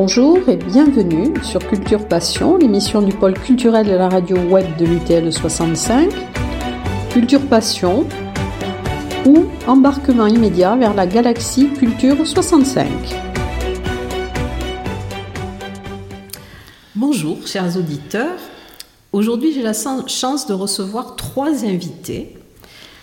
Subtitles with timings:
[0.00, 4.84] Bonjour et bienvenue sur Culture Passion, l'émission du pôle culturel de la radio web de
[4.84, 6.08] l'UTL 65.
[7.10, 8.06] Culture Passion
[9.26, 12.86] ou embarquement immédiat vers la galaxie Culture 65.
[16.94, 18.38] Bonjour chers auditeurs.
[19.12, 22.36] Aujourd'hui j'ai la chance de recevoir trois invités.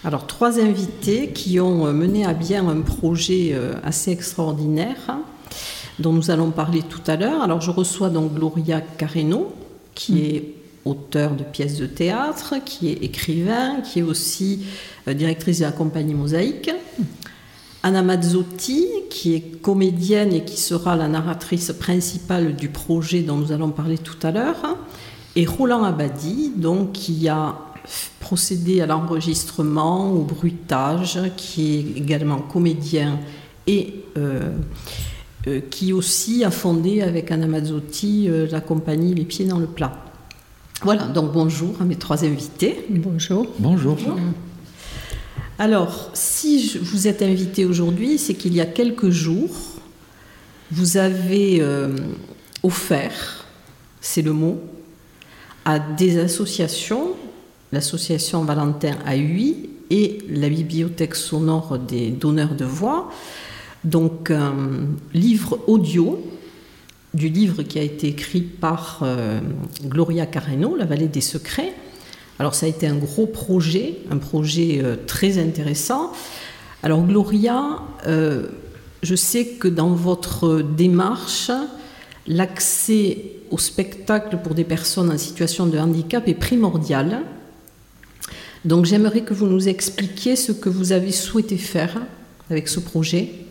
[0.05, 5.19] Alors trois invités qui ont mené à bien un projet euh, assez extraordinaire
[5.99, 7.41] dont nous allons parler tout à l'heure.
[7.41, 9.53] Alors je reçois donc Gloria Carreno,
[9.93, 10.17] qui mm.
[10.17, 10.43] est
[10.85, 14.65] auteur de pièces de théâtre, qui est écrivain, qui est aussi
[15.07, 16.71] euh, directrice de la compagnie Mosaïque.
[17.81, 23.51] Anna Mazzotti, qui est comédienne et qui sera la narratrice principale du projet dont nous
[23.51, 24.77] allons parler tout à l'heure.
[25.35, 27.59] Et Roland Abadi, donc, qui a
[28.19, 33.19] procédé à l'enregistrement, au bruitage, qui est également comédien
[33.67, 34.49] et euh,
[35.69, 40.03] qui aussi a fondé avec Anna Mazzotti euh, la compagnie Les Pieds dans le Plat.
[40.81, 42.85] Voilà, donc bonjour à mes trois invités.
[42.89, 43.47] Bonjour.
[43.59, 43.97] Bonjour.
[45.57, 49.55] Alors, si je vous êtes invité aujourd'hui, c'est qu'il y a quelques jours,
[50.71, 51.95] vous avez euh,
[52.63, 53.45] offert,
[54.01, 54.59] c'est le mot,
[55.63, 57.11] à des associations,
[57.71, 63.09] l'association Valentin à Huy et la bibliothèque sonore des donneurs de voix,
[63.85, 64.53] donc un
[65.13, 66.21] livre audio
[67.13, 69.39] du livre qui a été écrit par euh,
[69.85, 71.73] Gloria Carreno, La vallée des secrets.
[72.39, 76.11] Alors ça a été un gros projet, un projet euh, très intéressant.
[76.83, 78.47] Alors Gloria, euh,
[79.01, 81.51] je sais que dans votre démarche,
[82.27, 83.19] l'accès
[83.51, 87.21] au spectacle pour des personnes en situation de handicap est primordial.
[88.65, 92.01] Donc j'aimerais que vous nous expliquiez ce que vous avez souhaité faire
[92.49, 93.44] avec ce projet.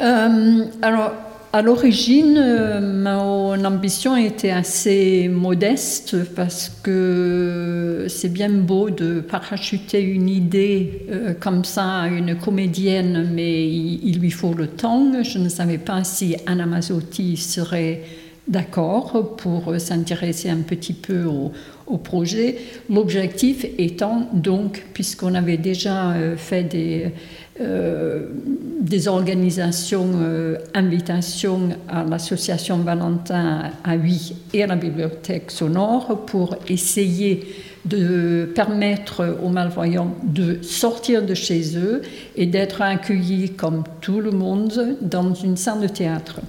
[0.00, 1.12] Euh, alors,
[1.52, 10.02] à l'origine, euh, mon ambition était assez modeste parce que c'est bien beau de parachuter
[10.02, 15.22] une idée euh, comme ça à une comédienne, mais il, lui faut le temps.
[15.22, 18.02] Je ne savais pas si Anna Mazzotti serait
[18.46, 21.50] d'accord pour s'intéresser un petit peu au,
[21.96, 22.56] projet.
[22.90, 27.12] L'objectif étant donc, puisqu'on avait déjà fait des
[27.60, 36.56] des organisations, euh, invitations à l'association Valentin à Huy et à la bibliothèque sonore pour
[36.68, 37.46] essayer
[37.84, 42.02] de permettre aux malvoyants de sortir de chez eux
[42.36, 46.40] et d'être accueillis comme tout le monde dans une salle de théâtre.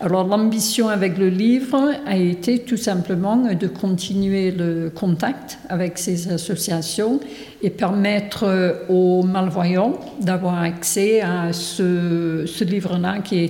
[0.00, 6.32] Alors l'ambition avec le livre a été tout simplement de continuer le contact avec ces
[6.32, 7.20] associations
[7.62, 13.48] et permettre aux malvoyants d'avoir accès à ce, livre-là qui,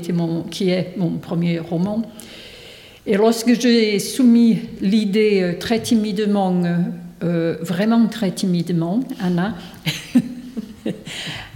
[0.50, 2.03] qui est mon premier roman.
[3.06, 6.62] Et lorsque j'ai soumis l'idée euh, très timidement,
[7.22, 9.54] euh, vraiment très timidement, Anna,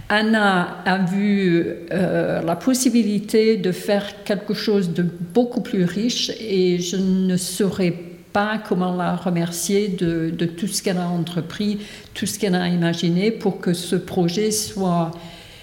[0.09, 6.79] Anna a vu euh, la possibilité de faire quelque chose de beaucoup plus riche et
[6.79, 7.93] je ne saurais
[8.33, 11.77] pas comment la remercier de, tout ce qu'elle a entrepris,
[12.15, 15.11] tout ce qu'elle a imaginé pour que ce projet soit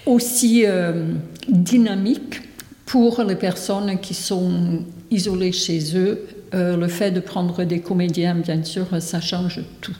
[0.05, 1.11] aussi euh,
[1.49, 2.41] dynamique
[2.85, 6.25] pour les personnes qui sont isolées chez eux.
[6.53, 9.95] Euh, le fait de prendre des comédiens, bien sûr, ça change tout.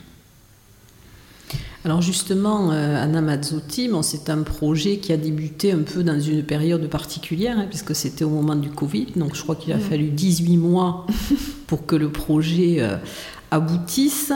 [1.84, 6.42] Alors justement, euh, Anna Mazzotti, c'est un projet qui a débuté un peu dans une
[6.42, 9.80] période particulière, hein, puisque c'était au moment du Covid, donc je crois qu'il a mm.
[9.80, 11.06] fallu 18 mois
[11.68, 12.96] pour que le projet euh,
[13.52, 14.32] aboutisse.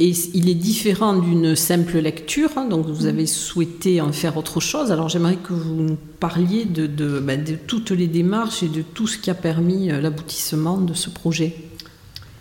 [0.00, 3.08] Et il est différent d'une simple lecture, hein, donc vous mm.
[3.08, 4.90] avez souhaité en faire autre chose.
[4.90, 6.88] Alors j'aimerais que vous nous parliez de,
[7.20, 10.92] ben, de, toutes les démarches et de tout ce qui a permis euh, l'aboutissement de
[10.92, 11.54] ce projet.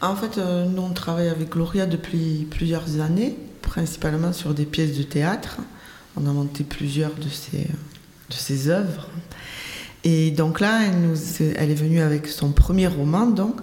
[0.01, 5.03] En fait, nous on travaille avec Gloria depuis plusieurs années principalement sur des pièces de
[5.03, 5.57] théâtre.
[6.15, 7.63] On a monté plusieurs de ses,
[8.29, 9.09] de ses œuvres.
[10.03, 13.55] Et donc là, elle, est venue avec son premier roman, donc,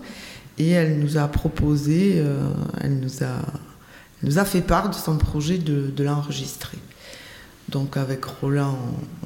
[0.59, 2.51] et elle nous a proposé, euh,
[2.81, 3.43] elle, nous a,
[4.23, 6.79] nous a fait part de son projet de, l'enregistrer.
[7.69, 8.79] Donc avec Roland,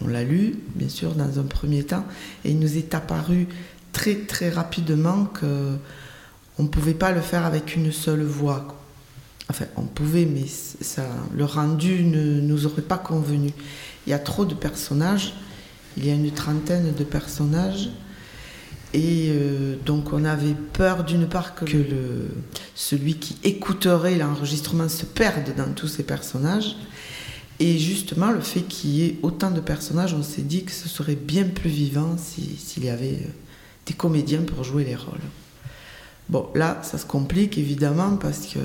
[0.02, 2.04] on, l'a lu, bien sûr, dans un premier temps,
[2.44, 3.46] et il nous est apparu
[3.92, 5.76] très très rapidement que
[6.58, 8.83] on ne pouvait pas le faire avec une seule voix.
[9.50, 13.50] Enfin, on pouvait, mais ça, le rendu ne nous aurait pas convenu.
[14.06, 15.34] Il y a trop de personnages,
[15.96, 17.90] il y a une trentaine de personnages,
[18.94, 22.28] et euh, donc on avait peur d'une part que, le,
[22.74, 26.76] celui qui écouterait l'enregistrement se perde dans tous ces personnages.
[27.60, 30.88] Et justement, le fait qu'il y ait autant de personnages, on s'est dit que ce
[30.88, 33.18] serait bien plus vivant s'il y avait
[33.86, 35.20] des comédiens pour jouer les rôles.
[36.28, 38.58] Bon, là, ça se complique évidemment parce que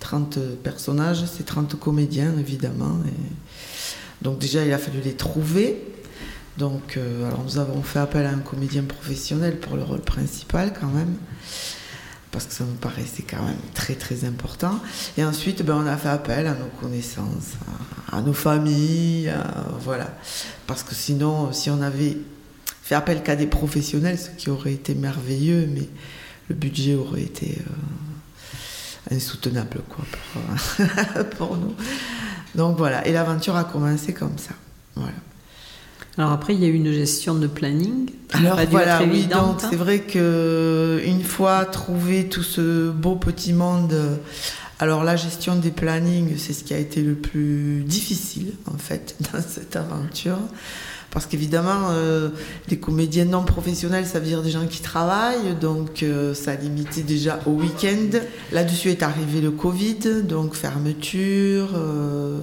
[0.00, 2.98] 30 personnages, c'est 30 comédiens évidemment.
[4.22, 5.84] Donc déjà, il a fallu les trouver.
[6.58, 10.74] Donc, euh, alors nous avons fait appel à un comédien professionnel pour le rôle principal
[10.78, 11.14] quand même,
[12.32, 14.78] parce que ça nous paraissait quand même très très important.
[15.16, 17.54] Et ensuite, ben, on a fait appel à nos connaissances,
[18.10, 19.32] à, nos familles,
[19.80, 20.18] voilà.
[20.66, 22.18] Parce que sinon, si on avait
[22.82, 25.88] fait appel qu'à des professionnels, ce qui aurait été merveilleux, mais
[26.48, 27.72] le budget aurait été euh,
[29.10, 31.74] insoutenable quoi, pour, pour nous.
[32.54, 34.54] Donc voilà, et l'aventure a commencé comme ça.
[34.96, 35.12] Voilà.
[36.18, 38.10] Alors après, il y a eu une gestion de planning.
[38.32, 43.94] Alors voilà, oui, donc c'est vrai que une fois trouvé tout ce beau petit monde,
[44.80, 49.16] alors la gestion des plannings, c'est ce qui a été le plus difficile en fait
[49.32, 50.38] dans cette aventure.
[51.10, 52.28] Parce qu'évidemment, euh,
[52.68, 56.54] les comédiens non professionnels, ça veut dire des gens qui travaillent, donc euh, ça a
[56.54, 58.18] limité déjà au week-end.
[58.52, 61.70] Là-dessus est arrivé le Covid, donc fermeture.
[61.74, 62.38] Euh,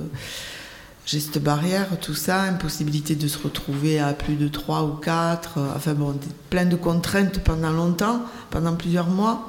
[1.08, 5.70] gestes barrières, tout ça, impossibilité de se retrouver à plus de 3 ou 4, euh,
[5.74, 6.14] enfin bon,
[6.50, 9.48] plein de contraintes pendant longtemps, pendant plusieurs mois.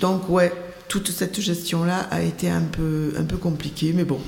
[0.00, 0.52] Donc ouais,
[0.88, 4.20] toute cette gestion-là a été un peu, un peu compliquée, mais bon,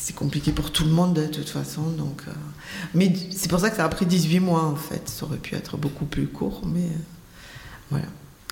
[0.00, 1.82] c'est compliqué pour tout le monde de toute façon.
[1.82, 2.32] Donc, euh,
[2.94, 5.54] mais c'est pour ça que ça a pris 18 mois en fait, ça aurait pu
[5.54, 8.06] être beaucoup plus court, mais euh, voilà.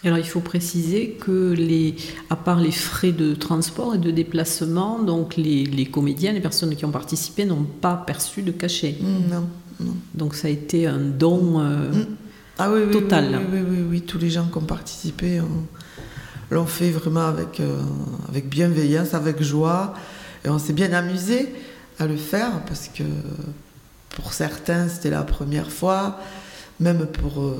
[0.04, 1.96] Alors il faut préciser que les,
[2.30, 6.76] à part les frais de transport et de déplacement, donc les, les comédiens, les personnes
[6.76, 8.96] qui ont participé n'ont pas perçu de cachet.
[9.00, 9.48] Mm, non,
[9.80, 12.06] non, Donc ça a été un don euh, mm.
[12.58, 13.40] ah, oui, oui, total.
[13.50, 15.40] Oui, oui, oui, tous les gens qui ont participé
[16.50, 17.80] l'ont fait vraiment avec, euh,
[18.28, 19.94] avec bienveillance, avec joie.
[20.44, 21.52] Et on s'est bien amusé
[21.98, 23.04] à le faire parce que
[24.10, 26.18] pour certains c'était la première fois,
[26.80, 27.42] même pour...
[27.42, 27.56] Euh,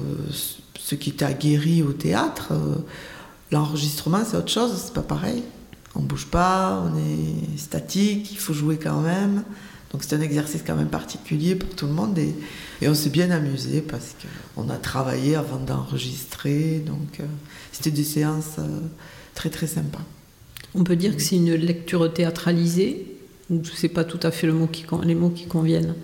[0.88, 2.76] ceux qui étaient aguerris au théâtre, euh,
[3.52, 5.42] l'enregistrement c'est autre chose, c'est pas pareil.
[5.94, 9.42] On bouge pas, on est statique, il faut jouer quand même.
[9.92, 12.34] Donc c'est un exercice quand même particulier pour tout le monde et,
[12.86, 14.14] on s'est bien amusé parce
[14.56, 16.82] qu'on a travaillé avant d'enregistrer.
[16.86, 17.24] Donc euh,
[17.72, 18.56] c'était des séances
[19.34, 20.04] très très sympas.
[20.74, 23.06] On peut dire que c'est une lecture théâtralisée
[23.50, 25.94] ou c'est pas tout à fait le mot qui, les mots qui conviennent?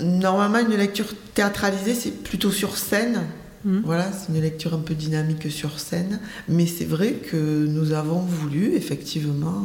[0.00, 3.22] Normalement, une lecture théâtralisée, c'est plutôt sur scène.
[3.64, 3.80] Hmm.
[3.84, 6.20] Voilà, c'est une lecture un peu dynamique sur scène.
[6.48, 9.62] Mais c'est vrai que nous avons voulu, effectivement,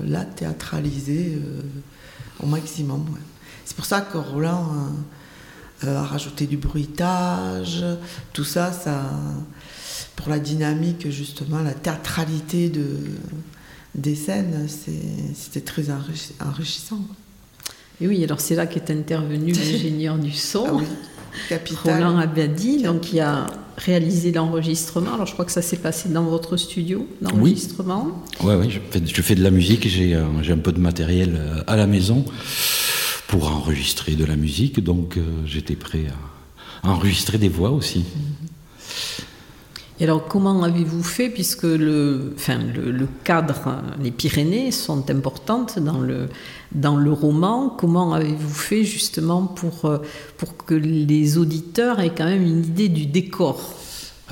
[0.00, 1.62] euh, la théâtraliser euh,
[2.42, 3.06] au maximum.
[3.64, 4.68] C'est pour ça que Roland
[5.84, 7.84] euh, a rajouté du bruitage,
[8.32, 9.10] tout ça, ça,
[10.22, 12.86] pour la dynamique, justement, la théâtralité de,
[13.96, 14.68] des scènes,
[15.34, 17.00] c'était très enrichissant.
[18.00, 20.80] Et oui, alors c'est là qu'est intervenu l'ingénieur du son,
[21.50, 21.54] ah
[21.84, 23.46] Roland Abadi, donc qui a
[23.76, 25.14] réalisé l'enregistrement.
[25.14, 28.22] Alors je crois que ça s'est passé dans votre studio d'enregistrement.
[28.42, 31.64] Oui, oui, je, fais, je fais de la musique, j'ai un peu de matériel euh,
[31.66, 32.24] à la maison
[33.26, 36.04] pour enregistrer de la musique, donc euh, j'étais prêt
[36.84, 38.00] à enregistrer des voix aussi.
[38.00, 38.48] Mhm.
[40.00, 46.00] Et alors, comment avez-vous fait, puisque le, enfin, le, cadre, les Pyrénées sont importantes dans
[46.00, 46.28] le,
[46.72, 49.92] dans le roman, comment avez-vous fait justement pour,
[50.38, 53.78] pour que les auditeurs aient quand même une idée du décor?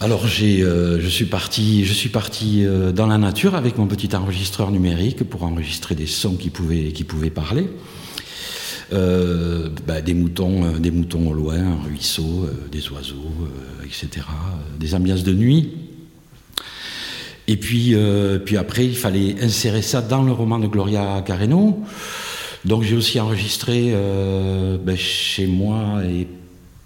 [0.03, 3.87] Alors j'ai, euh, je suis parti, je suis parti euh, dans la nature avec mon
[3.87, 7.69] petit enregistreur numérique pour enregistrer des sons qui pouvaient, qui pouvaient parler.
[8.91, 13.49] Bah, des moutons, des moutons au loin, un ruisseau, des oiseaux,
[13.85, 14.27] etc.
[14.79, 15.73] Des ambiances de nuit.
[17.47, 17.95] Et puis,
[18.45, 21.85] puis après, il fallait insérer ça dans le roman de Gloria Carreno.
[22.65, 26.03] Donc j'ai aussi enregistré euh, ben, chez moi,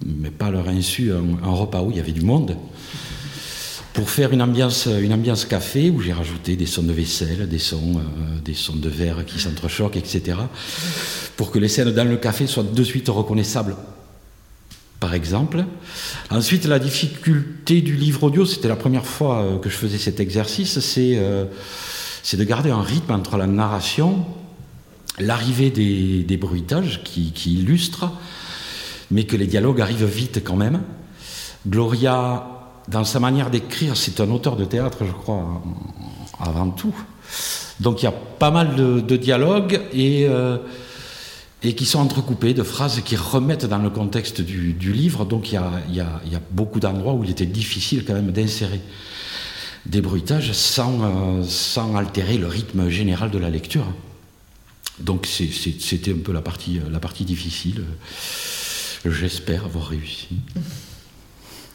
[0.05, 2.57] mais pas à leur insu, un, repas où il y avait du monde,
[3.95, 7.59] pour faire une ambiance, une ambiance café où j'ai rajouté des sons de vaisselle, des
[7.59, 10.37] sons, euh, des sons de verre qui s'entrechoquent, etc.
[11.37, 13.77] Pour que les scènes dans le café soient de suite reconnaissables
[15.01, 15.65] par exemple.
[16.31, 20.21] Ensuite, la difficulté du livre audio, c'était la première fois euh, que je faisais cet
[20.21, 21.19] exercice, c'est
[22.23, 24.25] c'est de garder un rythme entre la narration
[25.19, 28.11] l'arrivée des, bruitages qui, illustrent,
[29.11, 30.83] mais que les dialogues arrivent vite quand même.
[31.67, 32.54] Gloria,
[32.89, 35.63] dans sa manière d'écrire, c'est un auteur de théâtre, je crois,
[36.39, 36.95] avant tout.
[37.81, 40.59] Donc il y a pas mal de, dialogues et, euh,
[41.63, 45.25] et qui sont entrecoupés de phrases qui remettent dans le contexte du, livre.
[45.25, 45.61] Donc il
[45.93, 48.81] y, a, beaucoup d'endroits où il était difficile quand même d'insérer
[49.87, 53.87] des bruitages sans, euh, sans altérer le rythme général de la lecture.
[55.01, 57.83] Donc c'était un peu la partie, la partie difficile.
[59.05, 60.29] J'espère avoir réussi.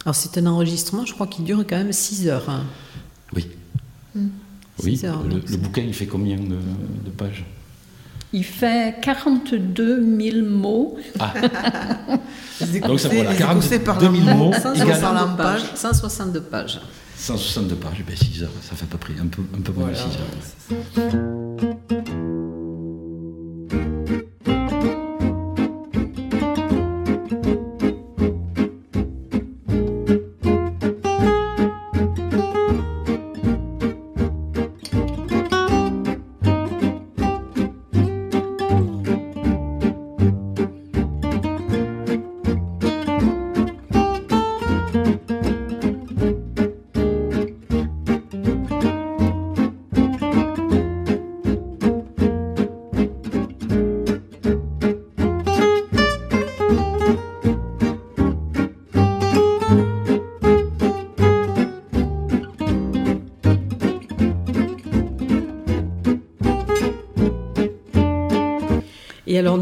[0.06, 2.50] Alors c'est un enregistrement, je crois qu'il dure quand même 6 heures.
[2.50, 2.64] hein.
[3.36, 3.48] Oui.
[4.16, 4.28] Hmm.
[4.84, 6.56] Oui, Six heures, le, le bouquin, il fait combien de,
[7.06, 7.46] de pages?
[8.32, 10.98] Il fait 42 000 mots.
[12.62, 15.26] Les Donc ça voilà, les 42 écousser par 000 la- mots, sans égale- par la
[15.26, 15.64] 162 page.
[15.64, 15.72] pages.
[15.76, 16.80] 162 pages.
[17.18, 19.90] 162 pages, ben 6 heures, ça fait à peu près un peu, un peu moins
[19.90, 20.10] de 6 heures.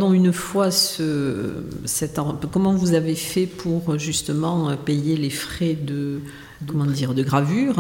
[0.02, 6.20] Une fois ce, cet en- comment vous avez fait pour justement payer les frais de,
[6.66, 7.76] comment dire, de gravure?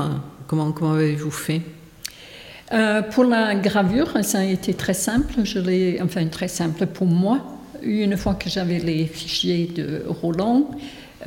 [0.47, 1.61] Comment, comment avez-vous fait?
[2.73, 5.33] Euh, pour la gravure, ça a été très simple.
[5.43, 7.39] Je l'ai, enfin très simple pour moi.
[7.83, 10.71] Une fois que j'avais les fichiers de Roland,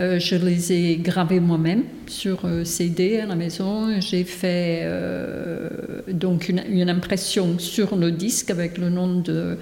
[0.01, 4.01] euh, je les ai gravés moi-même sur euh, CD à la maison.
[4.01, 5.69] J'ai fait euh,
[6.09, 9.59] donc une, impression sur le disque avec le nom de,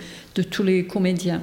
[0.51, 1.43] tous les comédiens.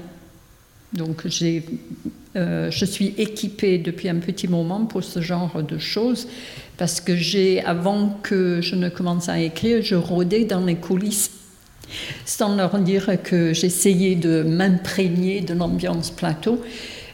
[0.93, 6.29] Donc je suis équipée depuis un petit moment pour ce genre de choses
[6.77, 11.31] parce que j'ai, avant que je ne commence à écrire, je rôdais dans les coulisses
[12.25, 16.61] sans leur dire que j'essayais de m'imprégner de l'ambiance plateau.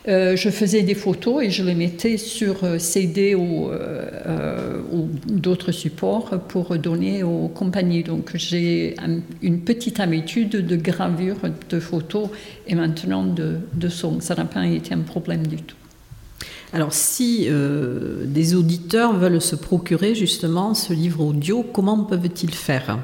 [0.08, 5.08] Euh, je faisais des photos et je les mettais sur euh, CD ou, euh, ou
[5.28, 8.02] d'autres supports pour donner aux compagnies.
[8.02, 11.38] Donc j'ai un- une petite habitude de gravure
[11.70, 12.30] de photos
[12.66, 14.20] et maintenant de, de son.
[14.22, 15.76] Ça n'a pas été un problème du tout.
[16.74, 22.98] Alors, si euh, des auditeurs veulent se procurer justement ce livre audio, comment peuvent-ils faire?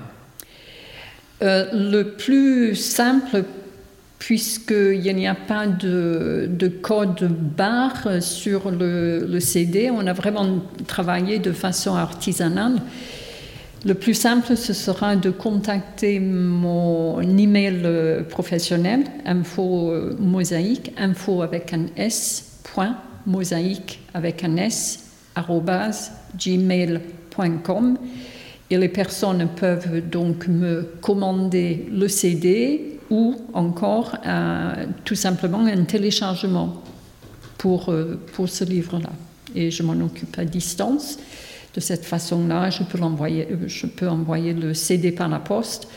[1.44, 3.44] Euh, le plus simple,
[4.20, 11.40] puisqu'il n'y a pas de, de code barre sur le, CD, on a vraiment travaillé
[11.40, 12.82] de façon artisanale.
[13.86, 17.88] Le plus simple, ce sera de contacter mon email
[18.28, 22.98] professionnel, info euh, mosaïque, info avec un S, point,
[23.28, 27.98] mosaïque avec un S, arrobase, gmail.com.
[28.70, 35.84] Et les personnes peuvent donc me commander le CD ou encore euh, tout simplement un
[35.84, 36.82] téléchargement
[37.58, 39.10] pour, euh, pour ce livre-là.
[39.56, 41.18] Et je m'en occupe à distance.
[41.74, 45.88] De cette façon-là, je peux, l'envoyer, euh, je peux envoyer le CD par la poste.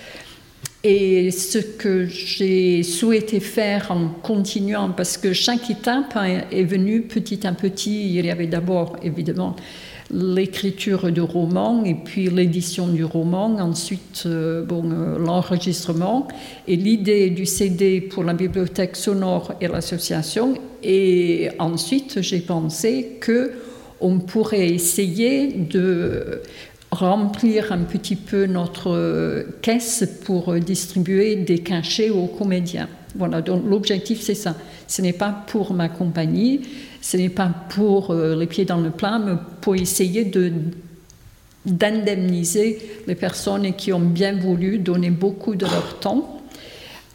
[0.83, 6.17] Et ce que j'ai souhaité faire en continuant, parce que chaque étape
[6.51, 9.57] est venue petit à petit, il y avait d'abord évidemment
[10.13, 16.27] l'écriture du roman et puis l'édition du roman, ensuite euh, bon, euh, l'enregistrement
[16.67, 20.55] et l'idée du CD pour la bibliothèque sonore et l'association.
[20.83, 23.53] Et ensuite, j'ai pensé que
[24.01, 26.41] on pourrait essayer de
[26.91, 32.89] remplir un petit peu notre caisse pour distribuer des cachets aux comédiens.
[33.17, 34.55] Voilà, donc l'objectif c'est ça.
[34.87, 36.61] Ce n'est pas pour ma compagnie,
[37.01, 40.53] ce n'est pas pour euh, les pieds dans le plat, mais pour essayer de
[41.67, 46.41] d'indemniser les personnes qui ont bien voulu donner beaucoup de leur temps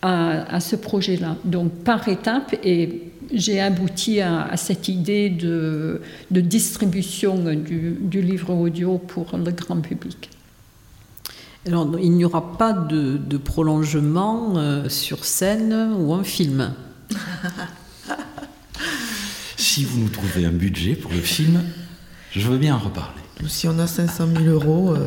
[0.04, 1.36] à, ce projet-là.
[1.46, 3.02] Donc par étape, et
[3.34, 6.00] j'ai abouti à, cette idée de,
[6.30, 10.30] distribution du livre audio pour le grand public.
[11.67, 16.74] Alors, il n'y aura pas de, de prolongement euh, sur scène ou en film.
[19.57, 21.62] Si vous nous trouvez un budget pour le film,
[22.31, 23.22] je veux bien en reparler.
[23.48, 25.05] Si on a 500 000 euros, euh,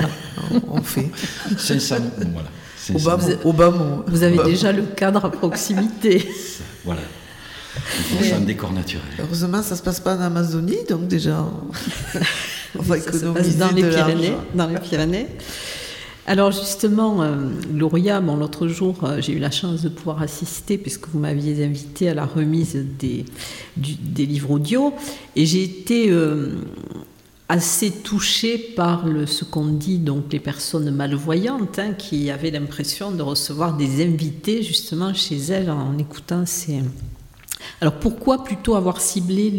[0.53, 1.11] on on fait.
[1.57, 2.49] 500, bon, voilà.
[2.95, 4.05] Au 500, bas mot, au bas mot.
[4.09, 6.29] Vous avez bas déjà le cadre à proximité.
[6.85, 7.01] Voilà.
[7.77, 9.05] Il faut un décor naturel.
[9.19, 11.45] Heureusement, ça se passe pas en Amazonie, donc déjà,
[12.79, 14.31] on va Ça se passe économiser dans les de Pyrénées.
[14.31, 14.45] l'argent.
[14.55, 15.27] Dans les Pyrénées.
[16.29, 17.37] Alors justement, euh,
[17.73, 22.13] l'autre jour, euh, j'ai eu la chance de pouvoir assister, puisque vous m'aviez invité à
[22.13, 23.25] la remise des,
[23.79, 24.93] livres audio,
[25.37, 26.51] et j'ai été euh,
[27.49, 33.11] assez touchée par le, ce qu'ont dit donc les personnes malvoyantes, hein, qui avaient l'impression
[33.11, 36.83] de recevoir des invités justement chez elles en écoutant ces,
[37.81, 39.51] Alors pourquoi plutôt avoir ciblé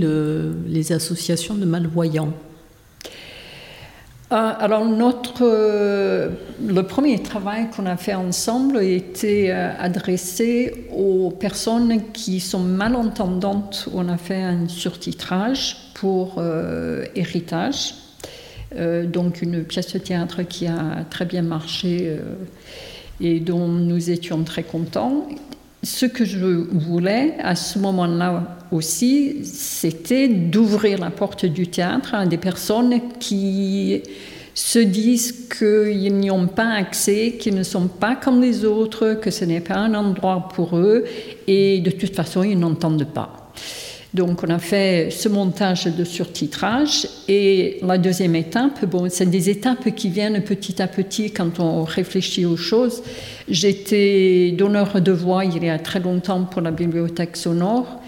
[0.68, 2.32] les associations de malvoyants?
[4.32, 6.30] Alors notre, euh,
[6.64, 13.90] le premier travail qu'on a fait ensemble était euh, adressé aux personnes qui sont malentendantes.
[13.94, 16.42] On a fait un surtitrage pour
[17.14, 17.94] Héritage,
[18.74, 22.18] donc une pièce de théâtre qui a très bien marché
[23.20, 25.28] et dont nous étions très contents
[25.84, 32.26] ce que je voulais à ce moment-là aussi, c'était d'ouvrir la porte du théâtre à
[32.26, 34.02] des personnes qui
[34.54, 39.32] se disent qu'ils n'y ont pas accès, qu'ils ne sont pas comme les autres, que
[39.32, 41.06] ce n'est pas un endroit pour eux,
[41.48, 43.39] et de toute façon, ils n'entendent pas.
[44.14, 49.52] Donc on a fait ce montage de surtitrage et la deuxième étape, bon, c'est des
[49.52, 53.04] étapes qui viennent petit à petit quand on réfléchit aux choses.
[53.48, 58.02] J'étais donneur de voix il y a très longtemps pour la bibliothèque sonore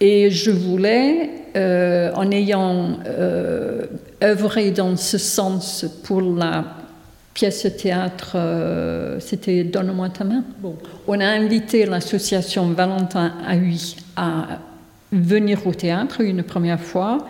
[0.00, 3.86] et je voulais, euh, en ayant euh,
[4.22, 6.64] œuvré dans ce sens pour la
[7.34, 10.44] pièce théâtre, euh, c'était Donne-moi ta main.
[10.62, 10.76] Bon.
[11.06, 14.58] On a invité l'association Valentin Ahui à
[15.12, 17.26] venir au théâtre une première fois.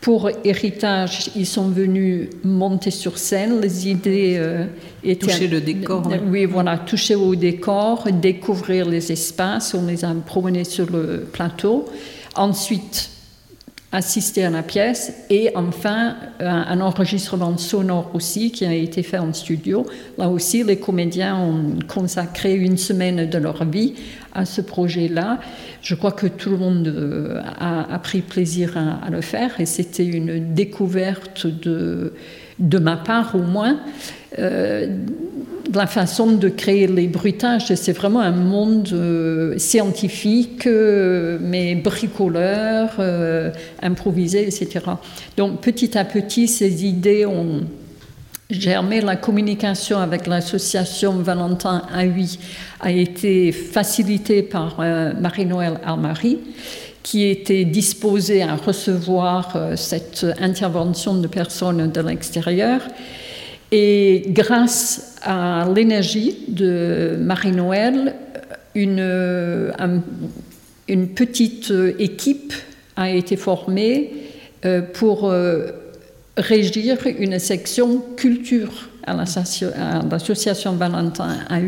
[0.00, 3.60] Pour Héritage, ils sont venus monter sur scène.
[3.60, 4.66] Les idées euh,
[5.02, 5.26] étaient.
[5.26, 6.06] Toucher le décor.
[6.06, 6.20] Hein.
[6.28, 9.74] Oui, voilà, toucher au décor, découvrir les espaces.
[9.74, 11.86] On les a promenés sur le plateau.
[12.36, 13.10] Ensuite,
[13.90, 19.32] assister à la pièce et enfin un, enregistrement sonore aussi qui a été fait en
[19.32, 19.86] studio.
[20.18, 23.94] Là aussi, les comédiens ont consacré une semaine de leur vie
[24.34, 25.40] à ce projet-là.
[25.80, 30.04] Je crois que tout le monde euh, a, pris plaisir à, le faire et c'était
[30.04, 32.12] une découverte de,
[32.58, 33.80] de ma part au moins.
[34.38, 34.98] Euh,
[35.74, 42.90] la façon de créer les bruitages, c'est vraiment un monde euh, scientifique, euh, mais bricoleur,
[42.98, 43.50] euh,
[43.82, 44.80] improvisé, etc.
[45.36, 47.60] Donc petit à petit, ces idées ont
[48.50, 49.00] germé.
[49.00, 52.38] La communication avec l'association Valentin Ahui
[52.80, 56.38] a été facilitée par Marie-Noël Almary
[57.02, 62.80] qui était disposée à recevoir cette intervention de personnes de l'extérieur.
[63.70, 68.14] Et grâce à l'énergie de Marie-Noël,
[68.74, 69.72] une,
[70.88, 72.54] une, petite équipe
[72.96, 74.12] a été formée
[74.64, 75.68] euh, pour euh,
[76.36, 81.60] régir une section culture à l'association Valentin à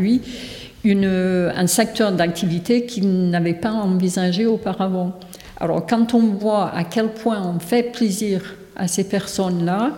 [0.83, 5.17] une, un secteur d'activité qu'il n'avait pas envisagé auparavant.
[5.59, 9.91] Alors quand on voit à quel point on fait plaisir à ces personnes-là,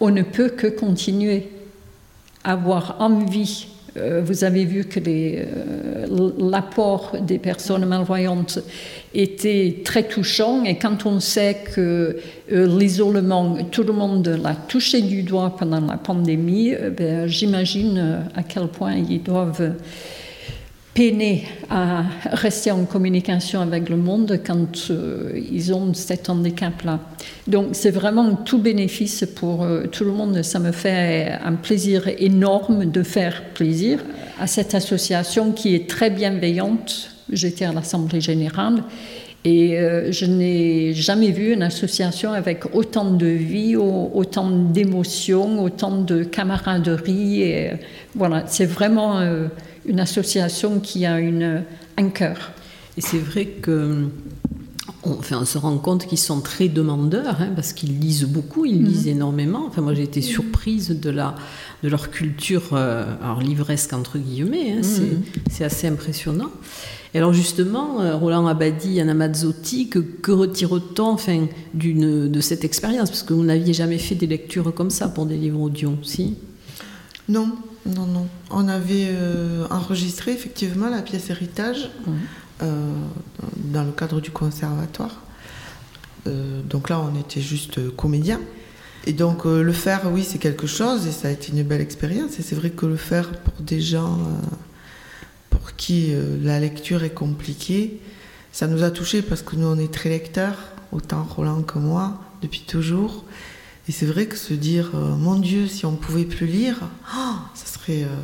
[0.00, 1.48] on ne peut que continuer
[2.42, 3.66] à avoir envie.
[3.96, 6.06] Euh, vous avez vu que euh,
[6.38, 8.60] l'apport des personnes malvoyantes
[9.14, 12.16] était très touchant et quand on sait que
[12.52, 18.42] euh, l'isolement, tout le monde l'a touché du doigt pendant la pandémie, ben, j'imagine à
[18.44, 19.74] quel point ils doivent
[20.94, 26.98] peiner à rester en communication avec le monde quand euh, ils ont cet handicap-là.
[27.46, 30.42] Donc c'est vraiment tout bénéfice pour euh, tout le monde.
[30.42, 34.00] Ça me fait un plaisir énorme de faire plaisir
[34.40, 37.10] à cette association qui est très bienveillante.
[37.30, 38.82] J'étais à l'Assemblée générale
[39.44, 46.02] et euh, je n'ai jamais vu une association avec autant de vie, autant d'émotions, autant
[46.02, 47.68] de camaraderie.
[48.16, 49.20] Voilà, c'est vraiment
[49.86, 51.64] une association qui a une,
[51.96, 52.52] un cœur.
[52.96, 54.08] Et c'est vrai que
[55.02, 58.66] on, enfin, on se rend compte qu'ils sont très demandeurs, hein, parce qu'ils lisent beaucoup,
[58.66, 59.12] ils lisent mhm.
[59.12, 59.64] énormément.
[59.66, 61.34] Enfin, moi, j'ai été surprise de, la,
[61.82, 65.22] de leur culture, euh, alors livresque entre guillemets, hein, mhm.
[65.50, 66.50] c'est assez impressionnant.
[67.12, 73.10] Et alors justement, euh, Roland Abadi, Anna Mazzotti, que, que retire-t-on enfin, de cette expérience?
[73.10, 76.36] Parce que vous n'aviez jamais fait des lectures comme ça pour des livres audio, si?
[77.28, 77.52] Non,
[77.86, 78.28] non, non.
[78.50, 81.90] On avait euh, enregistré effectivement la pièce Héritage
[82.62, 82.92] euh,
[83.56, 85.22] dans le cadre du conservatoire.
[86.26, 88.40] Euh, donc là, on était juste comédien.
[89.06, 92.38] Et donc le faire, oui, c'est quelque chose et ça a été une belle expérience.
[92.38, 94.18] Et c'est vrai que le faire pour des gens
[95.48, 96.12] pour qui
[96.42, 97.98] la lecture est compliquée,
[98.52, 100.58] ça nous a touchés parce que nous, on est très lecteurs,
[100.92, 103.24] autant Roland que moi, depuis toujours.
[103.88, 106.76] Et c'est vrai que se dire, mon Dieu, si on pouvait plus lire,
[107.16, 108.04] oh, ça serait.
[108.04, 108.16] Euh,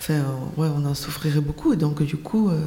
[0.00, 1.72] enfin, euh, ouais, on en souffrirait beaucoup.
[1.72, 2.60] Et donc, du coup, euh,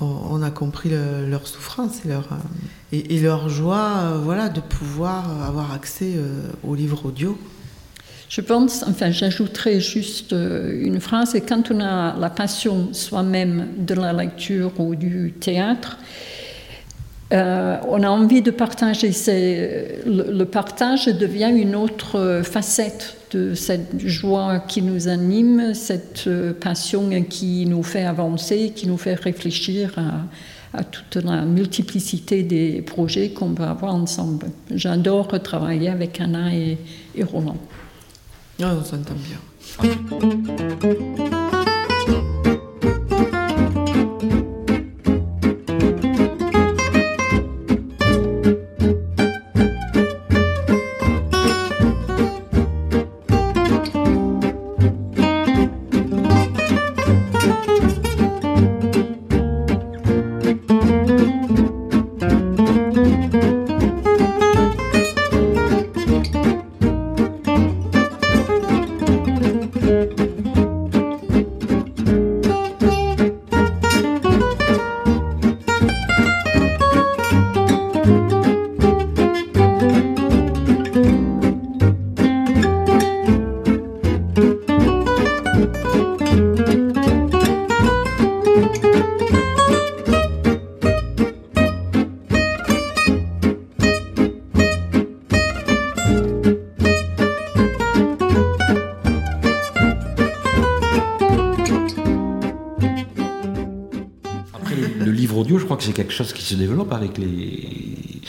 [0.00, 2.28] on, a compris leur souffrance et leur,
[2.92, 6.14] et, leur joie voilà, de pouvoir avoir accès
[6.64, 7.38] aux livres audio.
[8.34, 13.68] Je pense, enfin j'ajouterai juste euh, une phrase, et quand on a la passion soi-même
[13.78, 15.98] de la lecture ou du théâtre,
[17.32, 19.10] euh, on a envie de partager.
[20.06, 26.52] Le, le, partage devient une autre facette de cette joie qui nous anime, cette euh,
[26.52, 29.98] passion qui nous fait avancer, qui nous fait réfléchir
[30.72, 34.46] à, toute la multiplicité des projets qu'on peut avoir ensemble.
[34.72, 36.78] J'adore travailler avec Anna et,
[37.22, 37.56] Roland.
[38.60, 39.38] Ah, on s'entend bien.
[106.14, 108.22] Chose qui se développe avec les,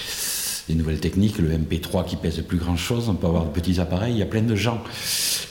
[0.67, 3.79] les nouvelles techniques, le MP3 qui pèse plus grand chose, on peut avoir de petits
[3.79, 4.81] appareils, il y a plein de gens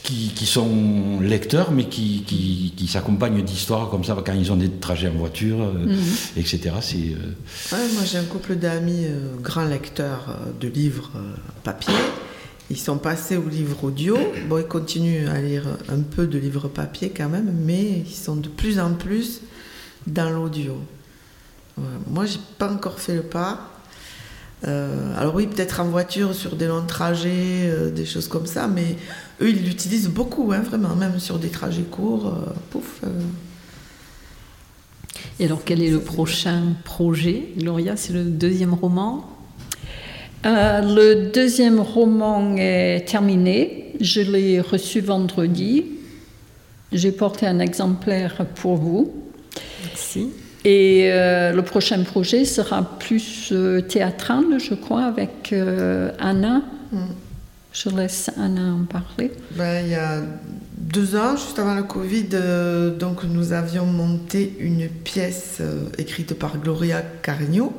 [0.02, 4.56] qui, qui sont lecteurs mais qui, qui, qui s'accompagnent d'histoires comme ça quand ils ont
[4.56, 5.98] des trajets en voiture, euh, mhm.
[6.36, 6.60] etc.
[6.80, 11.12] C'est, euh, moi j'ai un couple d'amis euh, grands lecteurs de livres
[11.62, 11.94] papier.
[12.70, 14.16] Ils sont passés au livre audio.
[14.48, 18.36] Bon, ils continuent à lire un peu de livres papier quand même, mais ils sont
[18.36, 19.42] de plus en plus
[20.06, 20.78] dans l'audio.
[21.76, 23.70] Moi, j'ai pas encore fait le pas.
[24.66, 28.66] Euh, alors oui, peut-être en voiture sur des longs trajets, euh, des choses comme ça,
[28.66, 28.96] mais
[29.42, 32.28] eux, ils l'utilisent beaucoup, hein, vraiment, même sur des trajets courts.
[32.28, 33.02] Euh, pouf.
[35.38, 39.30] Et alors, quel est le prochain projet Gloria, c'est le deuxième roman?
[40.44, 43.94] Le deuxième roman est terminé.
[44.00, 45.86] Je l'ai reçu vendredi.
[46.92, 49.12] J'ai porté un exemplaire pour vous.
[49.84, 50.28] Merci.
[50.64, 56.62] Et euh, le prochain projet sera plus euh, théâtral, je crois, avec euh, Anna.
[56.90, 56.98] Mm.
[57.72, 59.32] Je laisse Anna en parler.
[59.56, 60.22] Ben, il y a
[60.78, 62.28] deux ans, juste avant le Covid,
[63.00, 65.60] donc nous avions monté une pièce
[65.98, 67.76] écrite par Gloria Carigno,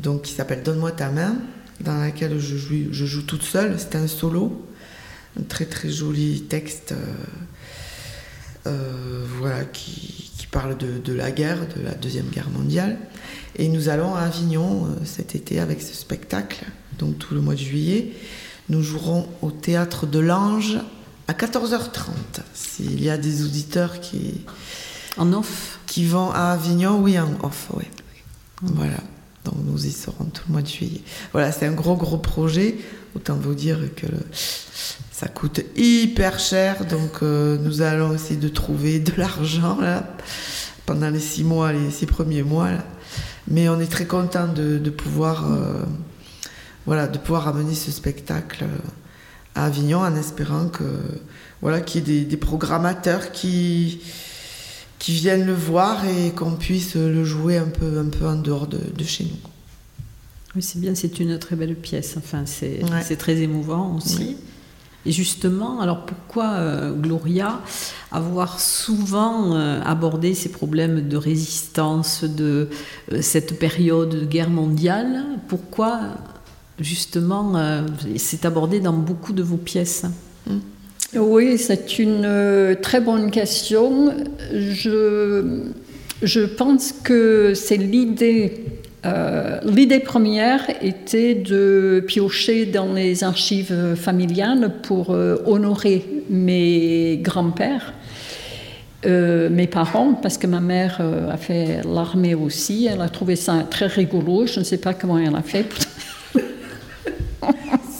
[0.00, 1.36] donc qui s'appelle Donne-moi ta main,
[1.80, 3.76] dans laquelle je joue, je joue toute seule.
[3.78, 4.66] C'est un solo,
[5.38, 6.92] un très très joli texte,
[8.64, 12.98] voilà qui parle de, la guerre, de la Deuxième Guerre mondiale.
[13.56, 16.64] Et nous allons à Avignon euh, cet été avec ce spectacle,
[16.98, 18.12] donc tout le mois de juillet.
[18.68, 20.78] Nous jouerons au théâtre de l'Ange
[21.28, 22.10] à 14h30.
[22.54, 24.42] S'il y a des auditeurs qui.
[25.16, 27.84] En off Qui vont à Avignon, oui, en off, oui.
[28.62, 28.98] Voilà.
[29.44, 31.00] Donc nous y serons tout le mois de juillet.
[31.32, 32.76] Voilà, c'est un gros, gros projet.
[33.16, 34.06] Autant vous dire que
[35.20, 39.76] ça coûte hyper cher, donc euh, nous allons essayer de trouver de l'argent
[40.86, 42.70] pendant les six mois, les six premiers mois.
[43.46, 45.84] Mais on est très content de, pouvoir, euh,
[46.86, 48.64] voilà, de pouvoir amener ce spectacle
[49.54, 50.84] à Avignon en espérant que
[51.60, 54.00] voilà qu'il y ait des, programmateurs qui
[54.98, 58.66] qui viennent le voir et qu'on puisse le jouer un peu un peu en dehors
[58.66, 59.50] de, chez nous.
[60.56, 62.14] Oui, c'est bien, c'est une très belle pièce.
[62.16, 64.38] Enfin, c'est très émouvant aussi.
[65.06, 67.60] Et justement, alors pourquoi euh, Gloria
[68.12, 72.68] avoir souvent euh, abordé ces problèmes de résistance de
[73.12, 75.24] euh, cette période de guerre mondiale?
[75.48, 76.00] Pourquoi
[76.78, 77.54] justement
[78.16, 80.06] c'est abordé dans beaucoup de vos pièces?
[81.14, 84.14] Oui, c'est une très bonne question.
[84.54, 85.66] Je,
[86.22, 94.74] je pense que c'est l'idée euh, l'idée première était de piocher dans les archives familiales
[94.82, 97.94] pour euh, honorer mes grands-pères,
[99.06, 102.88] euh, mes parents, parce que ma mère a fait l'armée aussi.
[102.92, 104.46] Elle a trouvé ça très rigolo.
[104.46, 105.64] Je ne sais pas comment elle a fait.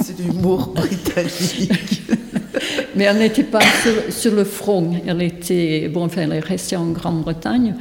[0.02, 2.02] C'est l'humour britannique.
[2.94, 4.92] Mais elle n'était pas sur, sur, le front.
[5.06, 7.74] Elle était bon, enfin, elle est restée en Grande-Bretagne.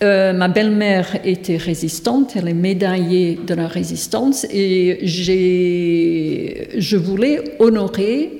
[0.00, 8.30] Euh, ma belle-mère était résistante, elle est médaillée de la résistance et je voulais honorer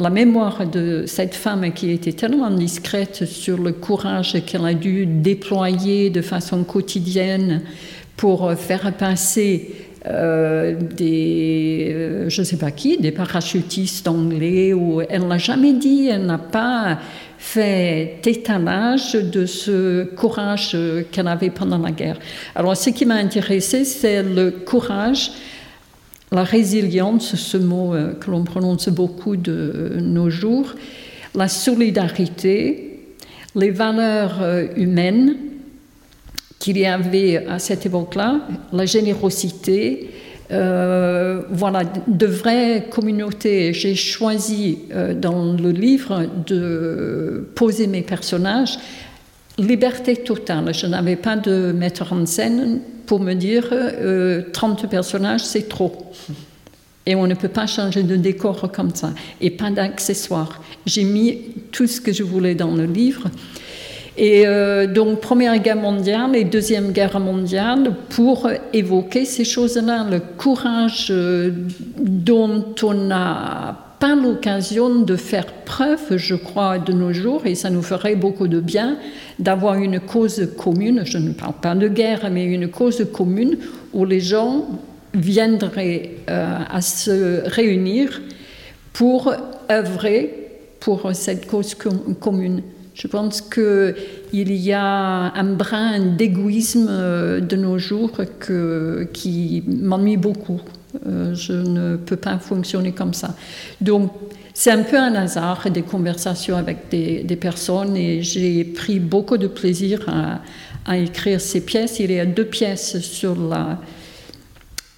[0.00, 5.06] la mémoire de cette femme qui était tellement discrète sur le courage qu'elle a dû
[5.06, 7.62] déployer de façon quotidienne
[8.16, 9.70] pour faire passer
[10.06, 16.08] euh, des, euh, je sais pas qui, des parachutistes anglais, ou elle n'a jamais dit,
[16.08, 16.98] elle n'a pas
[17.42, 20.76] fait étalage de ce courage
[21.10, 22.18] qu'elle avait pendant la guerre.
[22.54, 25.32] Alors ce qui m'a intéressé, c'est le courage,
[26.30, 30.74] la résilience, ce mot euh, que l'on prononce beaucoup de nos jours,
[31.34, 33.00] la solidarité,
[33.56, 34.38] les valeurs
[34.76, 35.36] humaines,
[36.60, 43.72] qu'il y avait à cette époque-là, la générosité, euh, voilà, de vraies communautés.
[43.72, 48.78] J'ai choisi euh, dans le livre de poser mes personnages
[49.58, 50.72] liberté totale.
[50.74, 55.92] Je n'avais pas de metteur en scène pour me dire euh, 30 personnages, c'est trop.
[57.06, 59.12] Et on ne peut pas changer de décor comme ça.
[59.40, 60.62] Et pas d'accessoires.
[60.86, 61.38] J'ai mis
[61.72, 63.28] tout ce que je voulais dans le livre.
[64.16, 70.20] Et euh, donc, Première Guerre mondiale et Deuxième Guerre mondiale pour évoquer ces choses-là, le
[70.20, 71.50] courage euh,
[71.98, 77.70] dont on n'a pas l'occasion de faire preuve, je crois, de nos jours, et ça
[77.70, 78.96] nous ferait beaucoup de bien
[79.38, 83.58] d'avoir une cause commune, je ne parle pas de guerre, mais une cause commune
[83.92, 84.66] où les gens
[85.12, 88.22] viendraient euh, à se réunir
[88.92, 89.32] pour
[89.70, 90.34] œuvrer
[90.80, 91.76] pour cette cause
[92.20, 92.62] commune.
[92.94, 93.94] Je pense qu'il
[94.34, 98.12] y a un brin d'égoïsme euh, de nos jours
[99.12, 100.60] qui m'ennuie beaucoup.
[101.06, 103.34] Euh, je ne peux pas fonctionner comme ça.
[103.80, 104.12] Donc,
[104.52, 109.46] c'est un peu un hasard des conversations avec des, personnes et j'ai pris beaucoup de
[109.46, 110.00] plaisir
[110.86, 112.00] à, écrire ces pièces.
[112.00, 113.78] Il y a deux pièces sur la.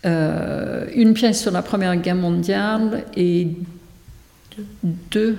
[0.05, 3.49] Euh, une pièce sur la Première Guerre mondiale et
[5.11, 5.37] deux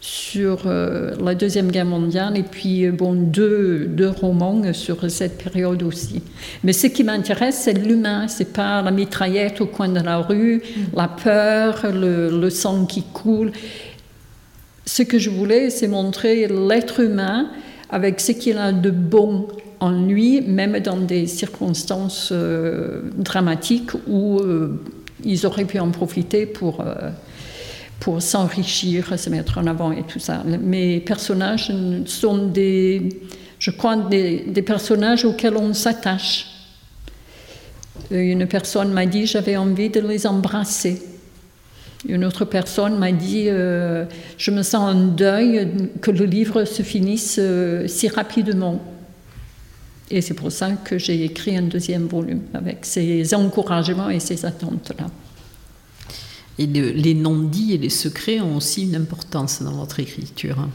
[0.00, 5.36] sur euh, la Deuxième Guerre mondiale et puis euh, bon, deux, deux, romans sur cette
[5.36, 6.22] période aussi.
[6.64, 10.56] Mais ce qui m'intéresse, c'est l'humain, c'est pas la mitraillette au coin de la rue,
[10.56, 10.96] mm.
[10.96, 13.52] la peur, le, le, sang qui coule.
[14.86, 17.50] Ce que je voulais, c'est montrer l'être humain
[17.90, 19.48] avec ce qu'il a de bon
[19.80, 24.40] en lui, même dans des circonstances euh, dramatiques où
[25.24, 26.82] ils auraient pu en profiter pour
[28.00, 30.42] pour s'enrichir, se mettre en avant et tout ça.
[30.44, 31.70] Mes personnages
[32.06, 33.20] sont des,
[33.58, 36.46] je crois, des, personnages auxquels on s'attache.
[38.10, 41.02] Une personne m'a dit j'avais envie de les embrasser.
[42.08, 44.06] Une autre personne m'a dit euh,
[44.38, 45.68] je me sens en deuil
[46.00, 48.80] que le livre se finisse euh, si rapidement.
[50.10, 54.46] Et c'est pour ça que j'ai écrit un deuxième volume avec ces encouragements et ces
[54.46, 55.06] attentes-là.
[56.60, 60.68] Et les non-dits et les secrets ont aussi une importance dans votre écriture.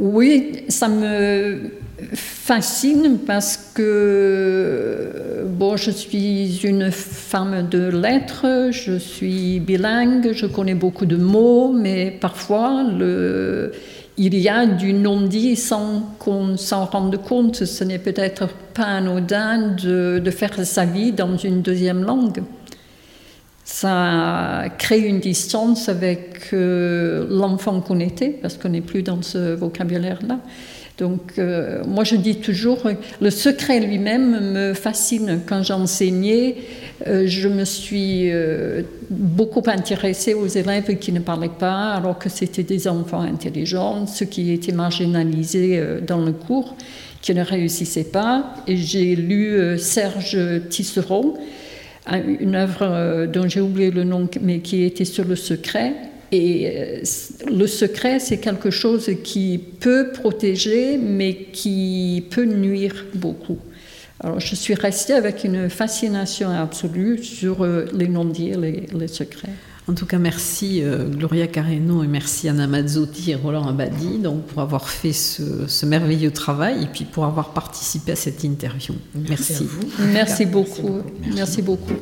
[0.00, 1.70] Oui, ça me
[2.14, 10.74] fascine parce que bon, je suis une femme de lettres, je suis bilingue, je connais
[10.74, 12.84] beaucoup de mots, mais parfois
[14.16, 17.64] il y a du non-dit sans qu'on s'en rende compte.
[17.64, 22.42] Ce n'est peut-être pas anodin de faire sa vie dans une deuxième langue
[23.68, 29.54] ça crée une distance avec euh, l'enfant qu'on était, parce qu'on n'est plus dans ce
[29.54, 30.40] vocabulaire-là.
[30.96, 32.78] Donc, euh, moi, je dis toujours,
[33.20, 35.40] le secret lui-même me fascine.
[35.46, 36.56] Quand j'enseignais,
[37.06, 38.32] euh, je me suis
[39.10, 44.26] beaucoup intéressée aux élèves qui ne parlaient pas, alors que c'était des enfants intelligents, ceux
[44.26, 46.74] qui étaient marginalisés dans le cours,
[47.20, 48.54] qui ne réussissaient pas.
[48.66, 50.38] Et j'ai lu Serge
[50.70, 51.34] Tisseron,
[52.16, 55.94] une œuvre euh, dont j'ai oublié le nom, mais qui était sur le secret.
[56.32, 57.02] Et euh,
[57.50, 63.58] le secret, c'est quelque chose qui peut protéger, mais qui peut nuire beaucoup.
[64.20, 69.52] Alors, je suis restée avec une fascination absolue sur euh, les non-dits, les, les secrets.
[69.88, 74.60] En tout cas, merci Gloria Carreno et merci Anna Mazzotti et Roland Abadi donc, pour
[74.60, 78.94] avoir fait ce, merveilleux travail et puis pour avoir participé à cette interview.
[79.14, 79.66] Merci.
[80.12, 81.00] Merci, beaucoup.
[81.34, 81.94] Merci beaucoup.